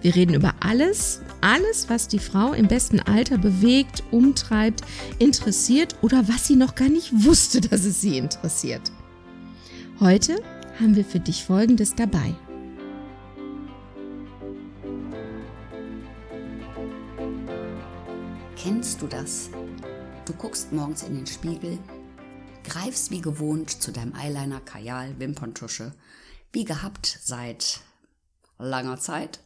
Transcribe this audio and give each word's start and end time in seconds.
Wir 0.00 0.14
reden 0.14 0.34
über 0.34 0.54
alles, 0.60 1.20
alles, 1.40 1.88
was 1.88 2.06
die 2.06 2.20
Frau 2.20 2.52
im 2.52 2.68
besten 2.68 3.00
Alter 3.00 3.36
bewegt, 3.36 4.04
umtreibt, 4.12 4.82
interessiert 5.18 5.96
oder 6.02 6.28
was 6.28 6.46
sie 6.46 6.54
noch 6.54 6.76
gar 6.76 6.88
nicht 6.88 7.24
wusste, 7.24 7.60
dass 7.60 7.84
es 7.84 8.00
sie 8.00 8.16
interessiert. 8.16 8.92
Heute 9.98 10.36
haben 10.78 10.94
wir 10.94 11.04
für 11.04 11.18
dich 11.18 11.44
Folgendes 11.44 11.96
dabei. 11.96 12.34
Kennst 18.56 19.02
du 19.02 19.08
das? 19.08 19.50
Du 20.26 20.32
guckst 20.34 20.72
morgens 20.72 21.02
in 21.02 21.16
den 21.16 21.26
Spiegel, 21.26 21.78
greifst 22.62 23.10
wie 23.10 23.20
gewohnt 23.20 23.82
zu 23.82 23.90
deinem 23.90 24.14
Eyeliner, 24.14 24.60
Kajal, 24.60 25.18
Wimperntusche, 25.18 25.92
wie 26.52 26.64
gehabt 26.64 27.18
seit 27.22 27.80
langer 28.58 28.98
Zeit 28.98 29.40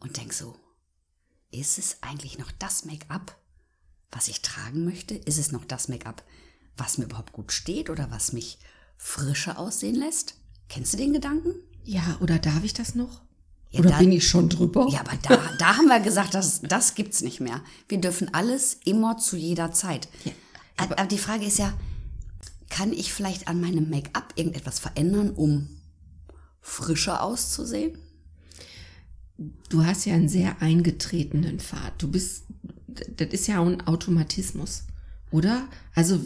und 0.00 0.16
denk 0.16 0.32
so, 0.32 0.56
ist 1.50 1.78
es 1.78 1.98
eigentlich 2.02 2.38
noch 2.38 2.52
das 2.52 2.84
Make-up, 2.84 3.36
was 4.10 4.28
ich 4.28 4.42
tragen 4.42 4.84
möchte? 4.84 5.14
Ist 5.14 5.38
es 5.38 5.52
noch 5.52 5.64
das 5.64 5.88
Make-up, 5.88 6.22
was 6.76 6.98
mir 6.98 7.04
überhaupt 7.04 7.32
gut 7.32 7.52
steht 7.52 7.90
oder 7.90 8.10
was 8.10 8.32
mich 8.32 8.58
frischer 8.96 9.58
aussehen 9.58 9.94
lässt? 9.96 10.34
Kennst 10.68 10.92
du 10.92 10.96
den 10.96 11.12
Gedanken? 11.12 11.54
Ja, 11.84 12.18
oder 12.20 12.38
darf 12.38 12.62
ich 12.64 12.72
das 12.74 12.94
noch? 12.94 13.22
Ja, 13.70 13.80
oder 13.80 13.90
da- 13.90 13.98
bin 13.98 14.12
ich 14.12 14.26
schon 14.28 14.48
drüber? 14.48 14.88
Ja, 14.90 15.00
aber 15.00 15.16
da, 15.22 15.36
da 15.58 15.76
haben 15.76 15.86
wir 15.86 16.00
gesagt, 16.00 16.34
das, 16.34 16.60
das 16.62 16.94
gibt's 16.94 17.20
nicht 17.20 17.40
mehr. 17.40 17.62
Wir 17.88 18.00
dürfen 18.00 18.32
alles 18.34 18.74
immer 18.84 19.16
zu 19.18 19.36
jeder 19.36 19.72
Zeit. 19.72 20.08
Ja, 20.24 20.32
aber, 20.76 20.98
aber 20.98 21.08
die 21.08 21.18
Frage 21.18 21.44
ist 21.46 21.58
ja, 21.58 21.72
kann 22.68 22.92
ich 22.92 23.12
vielleicht 23.12 23.48
an 23.48 23.60
meinem 23.60 23.88
Make-up 23.90 24.32
irgendetwas 24.36 24.78
verändern, 24.78 25.30
um 25.30 25.68
frischer 26.60 27.22
auszusehen? 27.22 27.98
Du 29.68 29.84
hast 29.84 30.06
ja 30.06 30.14
einen 30.14 30.28
sehr 30.28 30.60
eingetretenen 30.62 31.58
Pfad. 31.58 32.00
Du 32.00 32.08
bist, 32.08 32.44
das 32.88 33.28
ist 33.28 33.48
ja 33.48 33.58
auch 33.60 33.66
ein 33.66 33.86
Automatismus, 33.86 34.84
oder? 35.30 35.68
Also, 35.94 36.20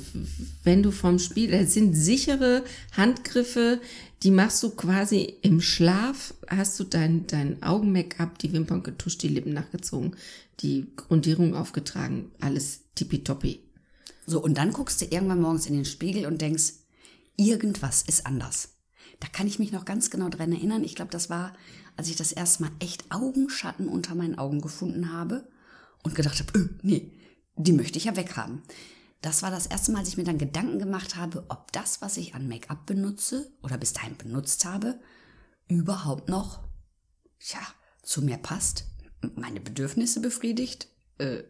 wenn 0.63 0.83
du 0.83 0.91
vom 0.91 1.19
Spiel, 1.19 1.51
das 1.51 1.73
sind 1.73 1.95
sichere 1.95 2.65
Handgriffe, 2.93 3.81
die 4.23 4.31
machst 4.31 4.63
du 4.63 4.71
quasi 4.71 5.37
im 5.41 5.63
Schlaf, 5.63 6.35
hast 6.47 6.79
du 6.79 6.85
dein, 6.85 7.27
dein 7.27 7.63
Augen-Make-up, 7.63 8.39
die 8.39 8.53
Wimpern 8.53 8.83
getuscht, 8.83 9.23
die 9.23 9.29
Lippen 9.29 9.55
nachgezogen, 9.55 10.17
die 10.61 10.89
Grundierung 10.97 11.55
aufgetragen, 11.55 12.31
alles 12.41 12.81
tippitoppi. 12.95 13.61
So, 14.27 14.43
und 14.43 14.59
dann 14.59 14.73
guckst 14.73 15.01
du 15.01 15.07
irgendwann 15.07 15.41
morgens 15.41 15.67
in 15.67 15.75
den 15.75 15.87
Spiegel 15.87 16.27
und 16.27 16.43
denkst, 16.43 16.75
irgendwas 17.37 18.03
ist 18.03 18.27
anders. 18.27 18.75
Da 19.21 19.29
kann 19.29 19.47
ich 19.47 19.59
mich 19.59 19.73
noch 19.73 19.85
ganz 19.85 20.11
genau 20.11 20.29
dran 20.29 20.53
erinnern. 20.53 20.85
Ich 20.85 20.95
glaube, 20.95 21.11
das 21.11 21.31
war, 21.31 21.55
als 21.97 22.09
ich 22.09 22.17
das 22.17 22.33
erste 22.33 22.65
Mal 22.65 22.73
echt 22.81 23.11
Augenschatten 23.11 23.89
unter 23.89 24.15
meinen 24.15 24.39
Augen 24.39 24.61
gefunden 24.61 25.13
habe 25.13 25.49
und 26.03 26.15
gedacht 26.15 26.41
habe, 26.41 26.59
äh, 26.59 26.69
nee, 26.83 27.13
die 27.57 27.73
möchte 27.73 27.99
ich 27.99 28.05
ja 28.05 28.17
weghaben. 28.17 28.63
Das 29.23 29.43
war 29.43 29.51
das 29.51 29.67
erste 29.67 29.93
Mal, 29.93 29.99
als 29.99 30.09
ich 30.09 30.17
mir 30.17 30.25
dann 30.25 30.39
Gedanken 30.39 30.79
gemacht 30.79 31.17
habe, 31.17 31.45
ob 31.49 31.73
das, 31.73 32.01
was 32.01 32.17
ich 32.17 32.35
an 32.35 32.49
Make-up 32.49 32.87
benutze 32.87 33.53
oder 33.63 33.77
bis 33.77 33.93
dahin 33.93 34.17
benutzt 34.17 34.65
habe, 34.65 34.99
überhaupt 35.69 36.29
noch, 36.29 36.61
ja, 37.41 37.61
zu 38.03 38.23
mir 38.23 38.39
passt, 38.39 38.87
meine 39.37 39.61
Bedürfnisse 39.61 40.21
befriedigt. 40.21 40.89
Äh, 41.19 41.43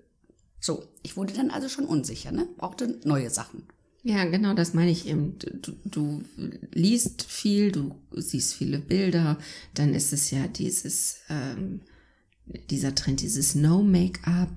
so, 0.59 0.89
ich 1.03 1.17
wurde 1.17 1.33
dann 1.33 1.51
also 1.51 1.69
schon 1.69 1.87
unsicher, 1.87 2.33
ne? 2.33 2.49
Brauchte 2.57 3.01
neue 3.05 3.31
Sachen. 3.31 3.69
Ja, 4.03 4.25
genau, 4.25 4.55
das 4.55 4.73
meine 4.73 4.91
ich 4.91 5.07
eben. 5.07 5.37
Du, 5.39 5.73
du 5.85 6.23
liest 6.73 7.23
viel, 7.23 7.71
du 7.71 7.95
siehst 8.13 8.55
viele 8.55 8.79
Bilder, 8.79 9.39
dann 9.75 9.95
ist 9.95 10.13
es 10.13 10.31
ja 10.31 10.47
dieses, 10.49 11.19
ähm, 11.29 11.81
dieser 12.71 12.95
Trend, 12.95 13.21
dieses 13.21 13.55
No-Make-up 13.55 14.51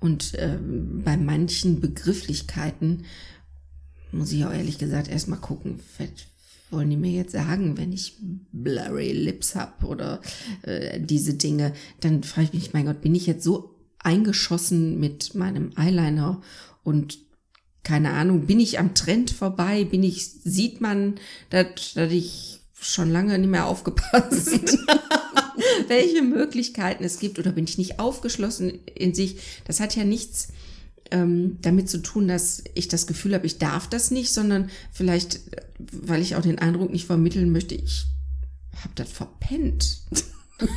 und 0.00 0.32
ähm, 0.36 1.02
bei 1.02 1.16
manchen 1.16 1.80
Begrifflichkeiten 1.80 3.04
muss 4.12 4.32
ich 4.32 4.44
auch 4.44 4.52
ehrlich 4.52 4.78
gesagt 4.78 5.08
erstmal 5.08 5.38
gucken, 5.38 5.80
was 5.98 6.08
wollen 6.70 6.90
die 6.90 6.96
mir 6.96 7.10
jetzt 7.10 7.32
sagen, 7.32 7.78
wenn 7.78 7.92
ich 7.92 8.16
blurry 8.52 9.12
Lips 9.12 9.56
hab 9.56 9.82
oder 9.82 10.20
äh, 10.62 11.00
diese 11.00 11.34
Dinge, 11.34 11.72
dann 12.00 12.22
frage 12.22 12.48
ich 12.48 12.54
mich, 12.54 12.72
mein 12.72 12.86
Gott, 12.86 13.00
bin 13.00 13.14
ich 13.14 13.26
jetzt 13.26 13.44
so 13.44 13.74
eingeschossen 13.98 14.98
mit 15.00 15.34
meinem 15.34 15.72
Eyeliner 15.76 16.40
und 16.84 17.18
keine 17.82 18.12
Ahnung, 18.12 18.46
bin 18.46 18.60
ich 18.60 18.78
am 18.78 18.94
Trend 18.94 19.30
vorbei? 19.30 19.84
Bin 19.84 20.02
ich, 20.02 20.30
sieht 20.44 20.80
man, 20.80 21.14
dass, 21.50 21.94
dass 21.94 22.12
ich 22.12 22.60
schon 22.80 23.10
lange 23.10 23.38
nicht 23.38 23.50
mehr 23.50 23.66
aufgepasst, 23.66 24.52
welche 25.88 26.22
Möglichkeiten 26.22 27.04
es 27.04 27.18
gibt 27.18 27.38
oder 27.38 27.52
bin 27.52 27.64
ich 27.64 27.78
nicht 27.78 27.98
aufgeschlossen 27.98 28.78
in 28.94 29.14
sich? 29.14 29.36
Das 29.64 29.80
hat 29.80 29.96
ja 29.96 30.04
nichts 30.04 30.48
ähm, 31.10 31.58
damit 31.60 31.90
zu 31.90 31.98
tun, 31.98 32.28
dass 32.28 32.64
ich 32.74 32.88
das 32.88 33.06
Gefühl 33.06 33.34
habe, 33.34 33.46
ich 33.46 33.58
darf 33.58 33.88
das 33.88 34.10
nicht, 34.10 34.32
sondern 34.32 34.70
vielleicht, 34.92 35.40
weil 35.78 36.22
ich 36.22 36.36
auch 36.36 36.42
den 36.42 36.58
Eindruck 36.58 36.90
nicht 36.90 37.06
vermitteln 37.06 37.52
möchte, 37.52 37.74
ich 37.74 38.06
habe 38.82 38.94
das 38.94 39.10
verpennt. 39.10 40.02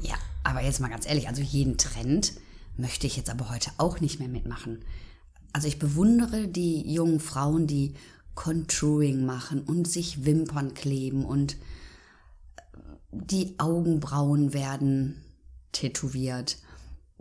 Ja, 0.00 0.16
aber 0.42 0.62
jetzt 0.62 0.80
mal 0.80 0.88
ganz 0.88 1.06
ehrlich, 1.06 1.28
also 1.28 1.40
jeden 1.40 1.78
Trend 1.78 2.34
möchte 2.76 3.06
ich 3.06 3.16
jetzt 3.16 3.30
aber 3.30 3.50
heute 3.50 3.70
auch 3.78 4.00
nicht 4.00 4.18
mehr 4.18 4.28
mitmachen. 4.28 4.84
Also 5.54 5.68
ich 5.68 5.78
bewundere 5.78 6.48
die 6.48 6.92
jungen 6.92 7.20
Frauen, 7.20 7.68
die 7.68 7.94
Contouring 8.34 9.24
machen 9.24 9.62
und 9.62 9.86
sich 9.86 10.24
Wimpern 10.24 10.74
kleben 10.74 11.24
und 11.24 11.56
die 13.12 13.54
Augenbrauen 13.60 14.52
werden 14.52 15.22
tätowiert. 15.70 16.58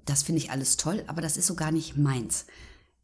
Das 0.06 0.24
finde 0.24 0.42
ich 0.42 0.50
alles 0.50 0.78
toll, 0.78 1.04
aber 1.06 1.22
das 1.22 1.38
ist 1.38 1.46
so 1.46 1.54
gar 1.54 1.72
nicht 1.72 1.96
meins. 1.96 2.48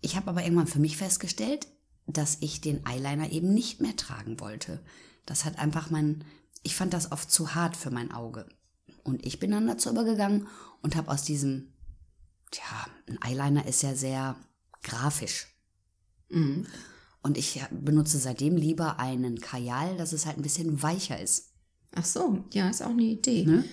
Ich 0.02 0.16
habe 0.16 0.32
aber 0.32 0.44
irgendwann 0.44 0.66
für 0.66 0.80
mich 0.80 0.98
festgestellt, 0.98 1.68
dass 2.08 2.38
ich 2.40 2.60
den 2.60 2.84
Eyeliner 2.88 3.32
eben 3.32 3.54
nicht 3.54 3.82
mehr 3.82 3.96
tragen 3.96 4.40
wollte. 4.40 4.80
Das 5.28 5.46
hat 5.46 5.60
einfach 5.60 5.92
mein, 5.92 6.24
ich 6.64 6.76
fand 6.76 6.92
das 6.92 7.12
oft 7.12 7.30
zu 7.30 7.54
hart 7.54 7.78
für 7.78 7.92
mein 7.92 8.12
Auge. 8.12 8.50
Und 9.04 9.24
ich 9.24 9.38
bin 9.38 9.52
dann 9.52 9.68
dazu 9.68 9.92
übergegangen 9.92 10.48
und 10.82 10.96
habe 10.96 11.12
aus 11.12 11.22
diesem, 11.22 11.72
tja, 12.50 12.64
ein 13.08 13.22
Eyeliner 13.22 13.68
ist 13.68 13.84
ja 13.84 13.94
sehr 13.94 14.36
grafisch. 14.84 15.48
Und 17.22 17.38
ich 17.38 17.62
benutze 17.72 18.18
seitdem 18.18 18.56
lieber 18.56 19.00
einen 19.00 19.40
Kajal, 19.40 19.98
dass 19.98 20.14
es 20.14 20.26
halt 20.26 20.38
ein 20.38 20.44
bisschen 20.44 20.82
weicher 20.82 21.20
ist. 21.20 21.54
Ach 21.96 22.06
so, 22.06 22.46
ja, 22.54 22.70
ist 22.70 22.82
auch 22.82 22.92
eine 22.92 23.04
Idee. 23.04 23.46
Ne? 23.46 23.66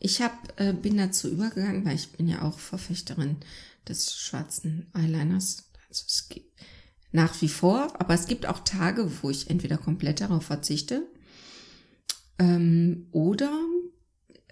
Ich 0.00 0.20
hab, 0.20 0.60
äh, 0.60 0.72
bin 0.72 0.96
dazu 0.96 1.30
übergegangen, 1.30 1.84
weil 1.84 1.94
ich 1.94 2.10
bin 2.10 2.28
ja 2.28 2.42
auch 2.42 2.58
Verfechterin 2.58 3.36
des 3.88 4.14
schwarzen 4.16 4.90
Eyeliners. 4.92 5.70
Also 5.88 6.04
es 6.06 6.28
gibt 6.28 6.60
nach 7.12 7.40
wie 7.40 7.48
vor, 7.48 7.98
aber 8.00 8.14
es 8.14 8.26
gibt 8.26 8.46
auch 8.46 8.60
Tage, 8.60 9.10
wo 9.22 9.30
ich 9.30 9.48
entweder 9.48 9.78
komplett 9.78 10.20
darauf 10.20 10.44
verzichte 10.44 11.06
ähm, 12.38 13.06
oder 13.12 13.56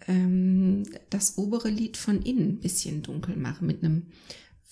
ähm, 0.06 0.84
das 1.10 1.38
obere 1.38 1.68
Lid 1.68 1.96
von 1.96 2.22
innen 2.22 2.50
ein 2.50 2.60
bisschen 2.60 3.02
dunkel 3.02 3.36
mache 3.36 3.64
mit 3.64 3.82
einem 3.82 4.06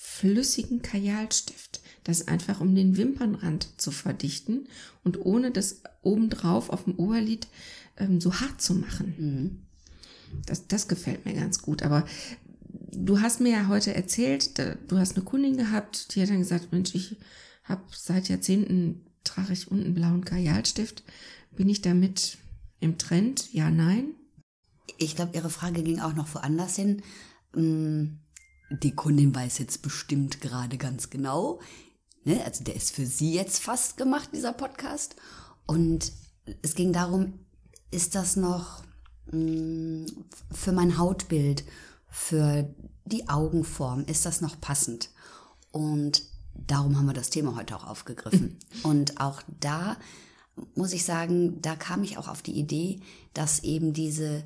flüssigen 0.02 0.80
Kajalstift. 0.80 1.82
Das 2.04 2.26
einfach 2.26 2.62
um 2.62 2.74
den 2.74 2.96
Wimpernrand 2.96 3.68
zu 3.78 3.90
verdichten 3.90 4.66
und 5.04 5.20
ohne 5.26 5.50
das 5.50 5.82
obendrauf 6.00 6.70
auf 6.70 6.84
dem 6.84 6.94
Oberlid 6.94 7.48
ähm, 7.98 8.18
so 8.18 8.40
hart 8.40 8.62
zu 8.62 8.74
machen. 8.74 9.66
Das, 10.46 10.66
das 10.66 10.88
gefällt 10.88 11.26
mir 11.26 11.34
ganz 11.34 11.60
gut. 11.60 11.82
Aber 11.82 12.06
du 12.90 13.20
hast 13.20 13.42
mir 13.42 13.52
ja 13.52 13.68
heute 13.68 13.94
erzählt, 13.94 14.58
da, 14.58 14.74
du 14.88 14.96
hast 14.96 15.16
eine 15.16 15.24
Kundin 15.24 15.58
gehabt, 15.58 16.14
die 16.14 16.22
hat 16.22 16.30
dann 16.30 16.38
gesagt, 16.38 16.72
Mensch, 16.72 16.94
ich 16.94 17.18
habe 17.64 17.82
seit 17.94 18.30
Jahrzehnten 18.30 19.04
trage 19.22 19.52
ich 19.52 19.70
unten 19.70 19.84
einen 19.84 19.94
blauen 19.94 20.24
Kajalstift. 20.24 21.04
Bin 21.54 21.68
ich 21.68 21.82
damit 21.82 22.38
im 22.80 22.96
Trend? 22.96 23.52
Ja, 23.52 23.70
nein. 23.70 24.14
Ich 24.96 25.14
glaube, 25.14 25.36
Ihre 25.36 25.50
Frage 25.50 25.82
ging 25.82 26.00
auch 26.00 26.14
noch 26.14 26.34
woanders 26.34 26.76
hin. 26.76 27.02
Mm, 27.54 28.16
Die 28.70 28.94
Kundin 28.94 29.34
weiß 29.34 29.58
jetzt 29.58 29.82
bestimmt 29.82 30.40
gerade 30.40 30.78
ganz 30.78 31.10
genau. 31.10 31.60
Ne? 32.24 32.42
Also 32.44 32.64
der 32.64 32.76
ist 32.76 32.94
für 32.94 33.06
Sie 33.06 33.34
jetzt 33.34 33.60
fast 33.62 33.96
gemacht, 33.96 34.30
dieser 34.32 34.52
Podcast. 34.52 35.16
Und 35.66 36.12
es 36.62 36.74
ging 36.74 36.92
darum, 36.92 37.40
ist 37.90 38.14
das 38.14 38.36
noch 38.36 38.82
mm, 39.32 40.04
für 40.52 40.72
mein 40.72 40.98
Hautbild, 40.98 41.64
für 42.08 42.72
die 43.04 43.28
Augenform, 43.28 44.04
ist 44.04 44.26
das 44.26 44.40
noch 44.40 44.60
passend? 44.60 45.10
Und 45.72 46.22
darum 46.54 46.96
haben 46.96 47.06
wir 47.06 47.12
das 47.12 47.30
Thema 47.30 47.56
heute 47.56 47.76
auch 47.76 47.86
aufgegriffen. 47.86 48.58
Und 48.82 49.20
auch 49.20 49.42
da 49.60 49.96
muss 50.74 50.92
ich 50.92 51.04
sagen, 51.04 51.60
da 51.62 51.76
kam 51.76 52.02
ich 52.02 52.18
auch 52.18 52.28
auf 52.28 52.42
die 52.42 52.58
Idee, 52.58 53.00
dass 53.34 53.64
eben 53.64 53.92
diese 53.92 54.44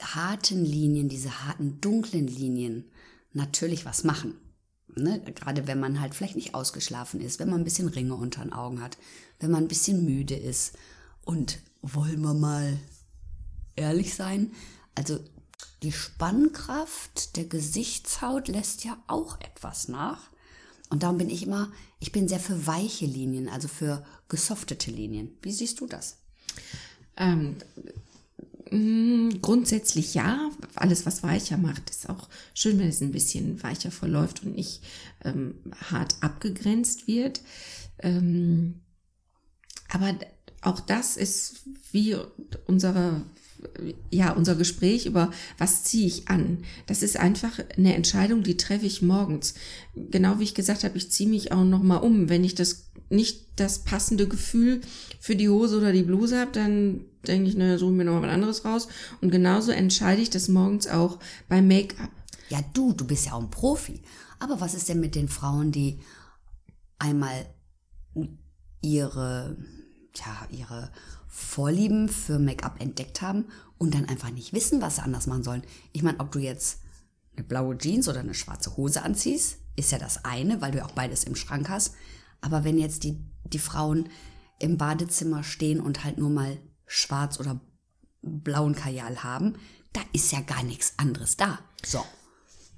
harten 0.00 0.64
Linien, 0.64 1.08
diese 1.08 1.44
harten 1.44 1.80
dunklen 1.80 2.26
Linien 2.26 2.89
natürlich 3.32 3.84
was 3.84 4.04
machen. 4.04 4.34
Ne? 4.96 5.20
Gerade 5.34 5.66
wenn 5.66 5.80
man 5.80 6.00
halt 6.00 6.14
vielleicht 6.14 6.36
nicht 6.36 6.54
ausgeschlafen 6.54 7.20
ist, 7.20 7.38
wenn 7.38 7.48
man 7.48 7.60
ein 7.60 7.64
bisschen 7.64 7.88
Ringe 7.88 8.14
unter 8.14 8.42
den 8.42 8.52
Augen 8.52 8.82
hat, 8.82 8.98
wenn 9.38 9.50
man 9.50 9.64
ein 9.64 9.68
bisschen 9.68 10.04
müde 10.04 10.34
ist. 10.36 10.76
Und 11.24 11.58
wollen 11.82 12.20
wir 12.22 12.34
mal 12.34 12.78
ehrlich 13.76 14.14
sein? 14.14 14.52
Also 14.94 15.20
die 15.82 15.92
Spannkraft 15.92 17.36
der 17.36 17.44
Gesichtshaut 17.44 18.48
lässt 18.48 18.84
ja 18.84 19.02
auch 19.06 19.40
etwas 19.40 19.88
nach. 19.88 20.30
Und 20.90 21.04
darum 21.04 21.18
bin 21.18 21.30
ich 21.30 21.44
immer, 21.44 21.70
ich 22.00 22.10
bin 22.10 22.28
sehr 22.28 22.40
für 22.40 22.66
weiche 22.66 23.06
Linien, 23.06 23.48
also 23.48 23.68
für 23.68 24.04
gesoftete 24.28 24.90
Linien. 24.90 25.36
Wie 25.40 25.52
siehst 25.52 25.80
du 25.80 25.86
das? 25.86 26.18
Ähm, 27.16 27.56
grundsätzlich 28.70 30.14
ja. 30.14 30.50
Alles, 30.74 31.06
was 31.06 31.22
weicher 31.22 31.56
macht, 31.56 31.90
ist 31.90 32.08
auch 32.08 32.28
schön, 32.54 32.78
wenn 32.78 32.88
es 32.88 33.00
ein 33.00 33.12
bisschen 33.12 33.62
weicher 33.62 33.90
verläuft 33.90 34.44
und 34.44 34.54
nicht 34.54 34.82
ähm, 35.24 35.54
hart 35.90 36.16
abgegrenzt 36.20 37.06
wird. 37.06 37.40
Ähm, 37.98 38.80
aber 39.88 40.14
auch 40.62 40.80
das 40.80 41.16
ist 41.16 41.62
wie 41.90 42.16
unsere 42.66 43.22
ja, 44.10 44.32
unser 44.32 44.54
Gespräch 44.54 45.06
über 45.06 45.30
was 45.58 45.84
ziehe 45.84 46.06
ich 46.06 46.28
an. 46.28 46.58
Das 46.86 47.02
ist 47.02 47.16
einfach 47.16 47.60
eine 47.76 47.94
Entscheidung, 47.94 48.42
die 48.42 48.56
treffe 48.56 48.86
ich 48.86 49.02
morgens. 49.02 49.54
Genau 49.94 50.38
wie 50.38 50.44
ich 50.44 50.54
gesagt 50.54 50.84
habe, 50.84 50.96
ich 50.96 51.10
ziehe 51.10 51.28
mich 51.28 51.52
auch 51.52 51.64
noch 51.64 51.82
mal 51.82 51.96
um. 51.96 52.28
Wenn 52.28 52.44
ich 52.44 52.54
das 52.54 52.90
nicht 53.08 53.46
das 53.56 53.80
passende 53.80 54.28
Gefühl 54.28 54.80
für 55.18 55.36
die 55.36 55.48
Hose 55.48 55.78
oder 55.78 55.92
die 55.92 56.02
Bluse 56.02 56.38
habe, 56.38 56.52
dann 56.52 57.04
denke 57.26 57.48
ich, 57.48 57.56
naja, 57.56 57.76
suche 57.76 57.92
mir 57.92 58.04
noch 58.04 58.14
mal 58.14 58.22
was 58.22 58.34
anderes 58.34 58.64
raus. 58.64 58.88
Und 59.20 59.30
genauso 59.30 59.72
entscheide 59.72 60.22
ich 60.22 60.30
das 60.30 60.48
morgens 60.48 60.86
auch 60.86 61.18
beim 61.48 61.68
Make-up. 61.68 62.10
Ja, 62.48 62.60
du, 62.72 62.92
du 62.92 63.06
bist 63.06 63.26
ja 63.26 63.32
auch 63.32 63.42
ein 63.42 63.50
Profi. 63.50 64.00
Aber 64.38 64.60
was 64.60 64.74
ist 64.74 64.88
denn 64.88 65.00
mit 65.00 65.14
den 65.14 65.28
Frauen, 65.28 65.70
die 65.70 66.00
einmal 66.98 67.46
ihre, 68.80 69.56
ja, 70.16 70.48
ihre 70.50 70.90
Vorlieben 71.30 72.08
für 72.08 72.38
Make-up 72.40 72.80
entdeckt 72.80 73.22
haben 73.22 73.46
und 73.78 73.94
dann 73.94 74.04
einfach 74.06 74.30
nicht 74.30 74.52
wissen, 74.52 74.82
was 74.82 74.96
sie 74.96 75.02
anders 75.02 75.28
machen 75.28 75.44
sollen. 75.44 75.62
Ich 75.92 76.02
meine, 76.02 76.18
ob 76.18 76.32
du 76.32 76.40
jetzt 76.40 76.80
eine 77.36 77.46
blaue 77.46 77.78
Jeans 77.78 78.08
oder 78.08 78.20
eine 78.20 78.34
schwarze 78.34 78.76
Hose 78.76 79.02
anziehst, 79.02 79.58
ist 79.76 79.92
ja 79.92 79.98
das 79.98 80.24
eine, 80.24 80.60
weil 80.60 80.72
du 80.72 80.78
ja 80.78 80.84
auch 80.84 80.92
beides 80.92 81.24
im 81.24 81.36
Schrank 81.36 81.68
hast. 81.68 81.94
Aber 82.40 82.64
wenn 82.64 82.78
jetzt 82.78 83.04
die, 83.04 83.16
die 83.44 83.60
Frauen 83.60 84.08
im 84.58 84.76
Badezimmer 84.76 85.44
stehen 85.44 85.80
und 85.80 86.04
halt 86.04 86.18
nur 86.18 86.30
mal 86.30 86.58
schwarz 86.86 87.38
oder 87.38 87.60
blauen 88.22 88.74
Kajal 88.74 89.22
haben, 89.22 89.54
da 89.92 90.00
ist 90.12 90.32
ja 90.32 90.40
gar 90.40 90.64
nichts 90.64 90.94
anderes 90.98 91.36
da. 91.36 91.60
So. 91.84 92.04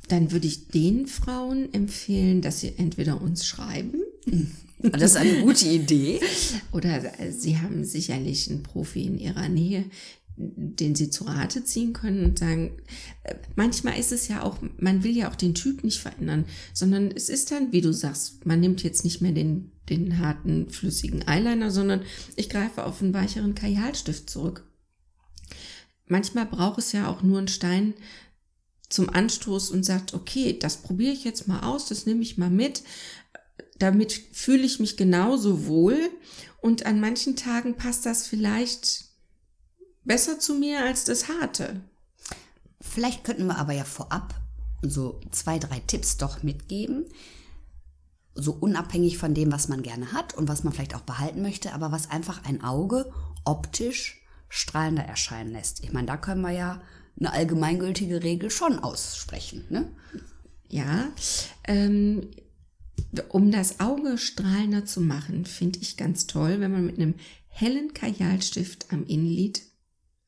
Dann 0.08 0.30
würde 0.30 0.46
ich 0.46 0.68
den 0.68 1.06
Frauen 1.06 1.72
empfehlen, 1.72 2.42
dass 2.42 2.60
sie 2.60 2.76
entweder 2.76 3.20
uns 3.20 3.46
schreiben 3.46 4.02
Das 4.82 5.12
ist 5.12 5.16
eine 5.16 5.42
gute 5.42 5.68
Idee. 5.68 6.20
Oder 6.72 7.02
Sie 7.30 7.58
haben 7.58 7.84
sicherlich 7.84 8.50
einen 8.50 8.62
Profi 8.62 9.04
in 9.04 9.18
Ihrer 9.18 9.48
Nähe, 9.48 9.84
den 10.36 10.94
Sie 10.94 11.10
zu 11.10 11.24
Rate 11.24 11.64
ziehen 11.64 11.92
können 11.92 12.24
und 12.24 12.38
sagen, 12.38 12.72
äh, 13.24 13.34
manchmal 13.54 13.98
ist 13.98 14.12
es 14.12 14.28
ja 14.28 14.42
auch, 14.42 14.58
man 14.78 15.04
will 15.04 15.16
ja 15.16 15.30
auch 15.30 15.36
den 15.36 15.54
Typ 15.54 15.84
nicht 15.84 16.00
verändern, 16.00 16.46
sondern 16.72 17.10
es 17.10 17.28
ist 17.28 17.50
dann, 17.50 17.70
wie 17.72 17.82
du 17.82 17.92
sagst, 17.92 18.46
man 18.46 18.60
nimmt 18.60 18.82
jetzt 18.82 19.04
nicht 19.04 19.20
mehr 19.20 19.32
den, 19.32 19.72
den 19.88 20.18
harten, 20.18 20.70
flüssigen 20.70 21.22
Eyeliner, 21.28 21.70
sondern 21.70 22.02
ich 22.36 22.48
greife 22.48 22.84
auf 22.84 23.02
einen 23.02 23.14
weicheren 23.14 23.54
Kajalstift 23.54 24.30
zurück. 24.30 24.66
Manchmal 26.06 26.46
braucht 26.46 26.78
es 26.78 26.92
ja 26.92 27.08
auch 27.08 27.22
nur 27.22 27.38
einen 27.38 27.48
Stein 27.48 27.94
zum 28.88 29.08
Anstoß 29.08 29.70
und 29.70 29.84
sagt, 29.84 30.14
okay, 30.14 30.58
das 30.58 30.78
probiere 30.78 31.12
ich 31.12 31.24
jetzt 31.24 31.48
mal 31.48 31.60
aus, 31.60 31.86
das 31.86 32.06
nehme 32.06 32.22
ich 32.22 32.38
mal 32.38 32.50
mit 32.50 32.82
damit 33.82 34.12
fühle 34.32 34.62
ich 34.62 34.78
mich 34.78 34.96
genauso 34.96 35.66
wohl 35.66 35.98
und 36.60 36.86
an 36.86 37.00
manchen 37.00 37.34
Tagen 37.34 37.76
passt 37.76 38.06
das 38.06 38.26
vielleicht 38.28 39.06
besser 40.04 40.38
zu 40.38 40.54
mir 40.54 40.84
als 40.84 41.04
das 41.04 41.28
harte. 41.28 41.80
Vielleicht 42.80 43.24
könnten 43.24 43.46
wir 43.46 43.58
aber 43.58 43.72
ja 43.72 43.84
vorab 43.84 44.34
so 44.82 45.20
zwei, 45.32 45.58
drei 45.58 45.80
Tipps 45.80 46.16
doch 46.16 46.44
mitgeben. 46.44 47.06
So 48.34 48.52
unabhängig 48.52 49.18
von 49.18 49.34
dem, 49.34 49.50
was 49.50 49.68
man 49.68 49.82
gerne 49.82 50.12
hat 50.12 50.34
und 50.34 50.48
was 50.48 50.62
man 50.62 50.72
vielleicht 50.72 50.94
auch 50.94 51.02
behalten 51.02 51.42
möchte, 51.42 51.72
aber 51.72 51.90
was 51.90 52.08
einfach 52.10 52.44
ein 52.44 52.62
Auge 52.62 53.12
optisch 53.44 54.24
strahlender 54.48 55.04
erscheinen 55.04 55.50
lässt. 55.50 55.82
Ich 55.82 55.92
meine, 55.92 56.06
da 56.06 56.16
können 56.16 56.42
wir 56.42 56.52
ja 56.52 56.80
eine 57.18 57.32
allgemeingültige 57.32 58.22
Regel 58.22 58.50
schon 58.50 58.78
aussprechen. 58.78 59.64
Ne? 59.70 59.90
Ja, 60.68 61.08
ähm, 61.64 62.30
um 63.28 63.50
das 63.50 63.80
Auge 63.80 64.18
strahlender 64.18 64.84
zu 64.84 65.00
machen, 65.00 65.44
finde 65.44 65.78
ich 65.80 65.96
ganz 65.96 66.26
toll, 66.26 66.60
wenn 66.60 66.72
man 66.72 66.86
mit 66.86 66.96
einem 66.98 67.14
hellen 67.48 67.92
Kajalstift 67.94 68.86
am 68.90 69.06
Innenlid 69.06 69.62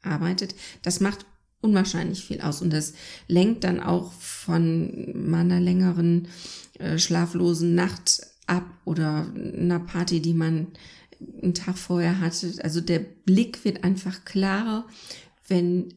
arbeitet. 0.03 0.55
Das 0.82 1.00
macht 1.00 1.26
unwahrscheinlich 1.61 2.25
viel 2.25 2.41
aus 2.43 2.61
und 2.61 2.73
das 2.73 2.93
lenkt 3.26 3.65
dann 3.65 3.81
auch 3.81 4.12
von 4.12 5.29
meiner 5.29 5.61
längeren 5.61 6.29
äh, 6.79 6.99
schlaflosen 6.99 7.75
Nacht 7.75 8.26
ab 8.47 8.67
oder 8.85 9.26
einer 9.35 9.81
Party, 9.81 10.21
die 10.21 10.35
man 10.35 10.69
einen 11.43 11.55
Tag 11.55 11.79
vorher 11.79 12.21
hatte. 12.21 12.53
Also 12.62 12.82
der 12.82 12.99
Blick 12.99 13.65
wird 13.65 13.82
einfach 13.82 14.26
klarer, 14.26 14.87
wenn 15.49 15.94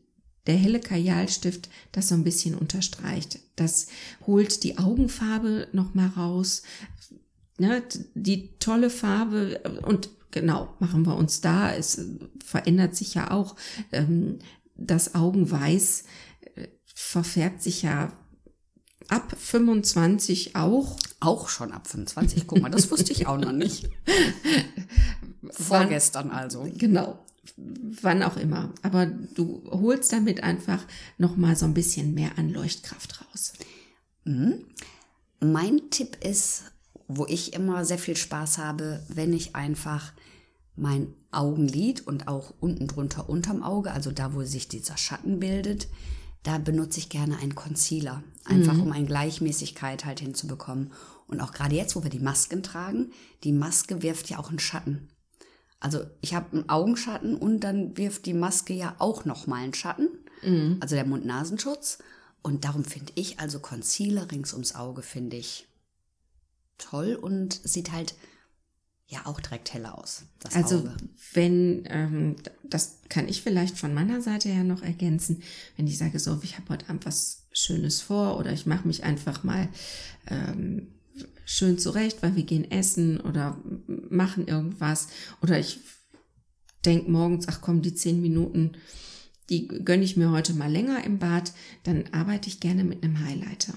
der 0.47 0.55
helle 0.55 0.79
Kajalstift 0.79 1.69
das 1.91 2.07
so 2.07 2.15
ein 2.15 2.23
bisschen 2.23 2.55
unterstreicht. 2.55 3.39
Das 3.55 3.87
holt 4.25 4.63
die 4.63 4.77
Augenfarbe 4.77 5.67
nochmal 5.73 6.07
raus. 6.07 6.63
Ne, 7.59 7.83
die 8.13 8.57
tolle 8.59 8.89
Farbe 8.89 9.59
und 9.83 10.09
genau, 10.31 10.73
machen 10.79 11.05
wir 11.05 11.15
uns 11.15 11.41
da. 11.41 11.73
Es 11.73 11.99
verändert 12.43 12.95
sich 12.95 13.13
ja 13.15 13.31
auch. 13.31 13.55
Ähm, 13.91 14.39
das 14.75 15.15
Augenweiß 15.15 16.03
äh, 16.55 16.67
verfärbt 16.85 17.63
sich 17.63 17.81
ja 17.81 18.13
ab 19.09 19.35
25 19.37 20.55
auch. 20.55 20.97
Auch 21.19 21.49
schon 21.49 21.71
ab 21.71 21.87
25. 21.87 22.45
Guck 22.45 22.61
mal, 22.61 22.69
das 22.69 22.91
wusste 22.91 23.11
ich 23.11 23.25
auch 23.25 23.37
noch 23.37 23.51
nicht. 23.51 23.89
Vorgestern 25.49 26.29
also. 26.29 26.69
Genau 26.77 27.25
wann 27.57 28.23
auch 28.23 28.37
immer. 28.37 28.73
Aber 28.81 29.05
du 29.05 29.63
holst 29.69 30.11
damit 30.11 30.43
einfach 30.43 30.83
noch 31.17 31.37
mal 31.37 31.55
so 31.55 31.65
ein 31.65 31.73
bisschen 31.73 32.13
mehr 32.13 32.37
an 32.37 32.49
Leuchtkraft 32.49 33.21
raus. 33.21 33.53
Mhm. 34.25 34.65
Mein 35.39 35.89
Tipp 35.89 36.17
ist, 36.23 36.63
wo 37.07 37.25
ich 37.25 37.53
immer 37.53 37.85
sehr 37.85 37.99
viel 37.99 38.17
Spaß 38.17 38.57
habe, 38.57 39.03
wenn 39.07 39.33
ich 39.33 39.55
einfach 39.55 40.13
mein 40.75 41.13
Augenlid 41.31 42.05
und 42.05 42.27
auch 42.27 42.53
unten 42.59 42.87
drunter 42.87 43.29
unterm 43.29 43.63
Auge, 43.63 43.91
also 43.91 44.11
da, 44.11 44.33
wo 44.33 44.43
sich 44.43 44.67
dieser 44.67 44.97
Schatten 44.97 45.39
bildet, 45.39 45.87
da 46.43 46.57
benutze 46.57 46.99
ich 46.99 47.09
gerne 47.09 47.37
einen 47.39 47.55
Concealer, 47.55 48.23
einfach 48.45 48.73
mhm. 48.73 48.83
um 48.83 48.91
eine 48.91 49.05
Gleichmäßigkeit 49.05 50.05
halt 50.05 50.19
hinzubekommen. 50.19 50.91
Und 51.27 51.41
auch 51.41 51.51
gerade 51.51 51.75
jetzt, 51.75 51.95
wo 51.95 52.03
wir 52.03 52.09
die 52.09 52.19
Masken 52.19 52.63
tragen, 52.63 53.11
die 53.43 53.51
Maske 53.51 54.01
wirft 54.01 54.29
ja 54.29 54.39
auch 54.39 54.49
einen 54.49 54.59
Schatten. 54.59 55.09
Also 55.79 56.05
ich 56.21 56.33
habe 56.33 56.57
einen 56.57 56.69
Augenschatten 56.69 57.35
und 57.35 57.59
dann 57.59 57.97
wirft 57.97 58.25
die 58.25 58.33
Maske 58.33 58.73
ja 58.73 58.95
auch 58.99 59.25
noch 59.25 59.47
mal 59.47 59.63
einen 59.63 59.73
Schatten, 59.73 60.09
mhm. 60.41 60.77
also 60.79 60.95
der 60.95 61.05
Mund-Nasenschutz. 61.05 61.99
Und 62.41 62.65
darum 62.65 62.83
finde 62.83 63.13
ich 63.15 63.39
also 63.39 63.59
Concealer 63.59 64.31
rings 64.31 64.53
ums 64.53 64.73
Auge 64.73 65.01
finde 65.01 65.37
ich 65.37 65.67
toll 66.77 67.15
und 67.15 67.59
sieht 67.63 67.91
halt 67.91 68.15
ja 69.07 69.25
auch 69.25 69.39
direkt 69.39 69.73
heller 69.73 69.97
aus. 69.97 70.23
also 70.53 70.79
Auge. 70.79 70.95
wenn, 71.33 71.83
ähm, 71.87 72.35
das 72.63 72.99
kann 73.09 73.27
ich 73.27 73.41
vielleicht 73.41 73.77
von 73.77 73.93
meiner 73.93 74.21
Seite 74.21 74.49
her 74.49 74.63
noch 74.63 74.81
ergänzen, 74.81 75.43
wenn 75.77 75.87
ich 75.87 75.97
sage 75.97 76.19
so, 76.19 76.39
ich 76.43 76.57
habe 76.57 76.69
heute 76.69 76.89
Abend 76.89 77.05
was 77.05 77.45
Schönes 77.51 78.01
vor 78.01 78.37
oder 78.37 78.51
ich 78.51 78.65
mache 78.65 78.87
mich 78.87 79.03
einfach 79.03 79.43
mal 79.43 79.69
ähm, 80.27 80.93
schön 81.47 81.79
zurecht, 81.79 82.21
weil 82.21 82.35
wir 82.35 82.43
gehen 82.43 82.69
essen 82.69 83.19
oder 83.21 83.57
machen 83.87 84.47
irgendwas. 84.47 85.07
Oder 85.41 85.57
ich 85.57 85.79
denke 86.85 87.09
morgens, 87.09 87.47
ach 87.47 87.61
komm, 87.61 87.81
die 87.81 87.93
zehn 87.93 88.21
Minuten, 88.21 88.73
die 89.49 89.67
gönne 89.67 90.03
ich 90.03 90.17
mir 90.17 90.31
heute 90.31 90.53
mal 90.53 90.71
länger 90.71 91.03
im 91.05 91.19
Bad, 91.19 91.53
dann 91.83 92.03
arbeite 92.11 92.49
ich 92.49 92.59
gerne 92.59 92.83
mit 92.83 93.01
einem 93.01 93.25
Highlighter. 93.25 93.73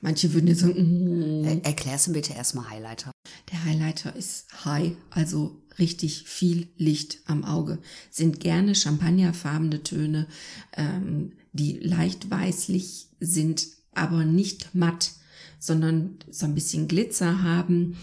Manche 0.00 0.32
würden 0.32 0.46
jetzt 0.46 0.60
sagen, 0.60 1.42
mm. 1.42 1.60
erklärst 1.62 2.06
du 2.06 2.12
bitte 2.12 2.32
erstmal 2.32 2.70
Highlighter. 2.70 3.10
Der 3.52 3.64
Highlighter 3.64 4.16
ist 4.16 4.46
high, 4.64 4.92
also 5.10 5.60
richtig 5.78 6.22
viel 6.24 6.68
Licht 6.78 7.18
am 7.26 7.44
Auge. 7.44 7.80
Sind 8.10 8.40
gerne 8.40 8.74
champagnerfarbene 8.74 9.82
Töne, 9.82 10.26
ähm, 10.74 11.32
die 11.52 11.78
leicht 11.80 12.30
weißlich 12.30 13.08
sind, 13.20 13.66
aber 13.92 14.24
nicht 14.24 14.74
matt, 14.74 15.12
sondern 15.58 16.18
so 16.30 16.46
ein 16.46 16.54
bisschen 16.54 16.88
Glitzer 16.88 17.42
haben. 17.42 17.96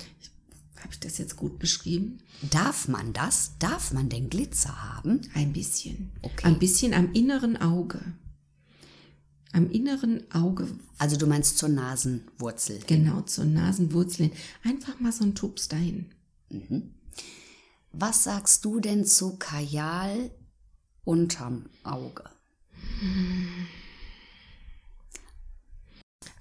Habe 0.77 0.93
ich 0.93 0.99
das 0.99 1.17
jetzt 1.17 1.35
gut 1.35 1.57
beschrieben? 1.59 2.19
Darf 2.51 2.87
man 2.87 3.13
das? 3.13 3.53
Darf 3.59 3.91
man 3.93 4.09
denn 4.09 4.29
Glitzer 4.29 4.83
haben? 4.95 5.21
Ein 5.33 5.51
bisschen. 5.53 6.11
Okay. 6.21 6.45
Ein 6.45 6.59
bisschen 6.59 6.93
am 6.93 7.11
inneren 7.13 7.57
Auge. 7.57 8.01
Am 9.51 9.69
inneren 9.71 10.29
Auge, 10.33 10.67
Also 10.97 11.15
du 11.15 11.27
meinst 11.27 11.57
zur 11.57 11.69
Nasenwurzel. 11.69 12.79
genau 12.87 13.21
zur 13.21 13.45
Nasenwurzel 13.45 14.27
hin. 14.27 14.37
Einfach 14.63 14.99
mal 14.99 15.13
so 15.13 15.23
ein 15.23 15.33
Tups 15.33 15.69
dahin. 15.69 16.07
Was 17.93 18.25
sagst 18.25 18.65
du 18.65 18.81
denn 18.81 19.05
zu 19.05 19.37
Kajal 19.37 20.29
unterm 21.05 21.67
Auge? 21.83 22.25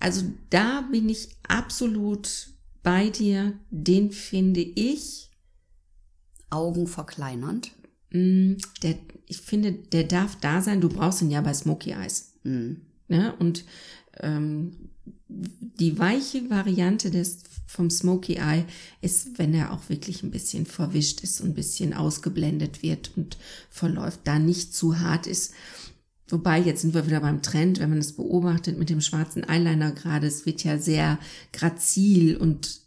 Also 0.05 0.23
da 0.51 0.83
bin 0.83 1.09
ich 1.09 1.31
absolut 1.49 2.49
bei 2.83 3.09
dir. 3.09 3.59
Den 3.71 4.13
finde 4.13 4.61
ich, 4.61 5.31
Augen 6.51 6.87
verkleinernd? 6.87 7.73
mh, 8.15 8.57
der, 8.83 8.97
ich 9.27 9.39
finde, 9.39 9.73
der 9.73 10.05
darf 10.05 10.37
da 10.41 10.63
sein. 10.63 10.81
Du 10.81 10.89
brauchst 10.89 11.21
ihn 11.21 11.31
ja 11.31 11.41
bei 11.41 11.53
Smoky 11.53 11.91
Eyes. 11.91 12.35
Ne? 12.45 13.35
Und 13.39 13.65
ähm, 14.21 14.91
die 15.29 15.99
weiche 15.99 16.49
Variante 16.49 17.11
des 17.11 17.39
vom 17.67 17.91
Smoky 17.91 18.35
Eye 18.35 18.65
ist, 19.01 19.39
wenn 19.39 19.53
er 19.53 19.73
auch 19.73 19.89
wirklich 19.89 20.23
ein 20.23 20.31
bisschen 20.31 20.65
verwischt 20.65 21.23
ist 21.23 21.41
und 21.41 21.51
ein 21.51 21.55
bisschen 21.55 21.93
ausgeblendet 21.93 22.83
wird 22.83 23.11
und 23.17 23.37
verläuft, 23.69 24.21
da 24.25 24.39
nicht 24.39 24.75
zu 24.75 25.01
hart 25.01 25.27
ist. 25.27 25.55
Wobei, 26.29 26.59
jetzt 26.59 26.81
sind 26.81 26.95
wir 26.95 27.07
wieder 27.07 27.21
beim 27.21 27.43
Trend, 27.43 27.81
wenn 27.81 27.91
man 27.91 27.99
es 27.99 28.17
beobachtet 28.17 28.79
mit 28.79 28.89
dem 28.89 29.01
schwarzen 29.01 29.45
Eyeliner 29.45 29.93
gerade, 29.93 30.27
es 30.27 30.47
wird 30.47 30.65
ja 30.65 30.79
sehr 30.79 31.19
grazil 31.53 32.37
und 32.37 32.81